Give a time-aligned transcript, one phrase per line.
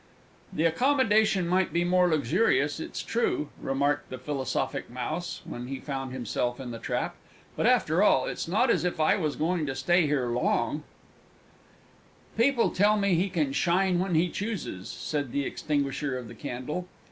[0.51, 6.11] "The accommodation might be more luxurious, it's true," remarked the philosophic Mouse, when he found
[6.11, 7.13] himself in the Trap,
[7.55, 10.81] "but, after all, it's not as if I was going to stay here long!"
[12.35, 16.87] "People tell me he can shine when he chooses," said the Extinguisher of the Candle.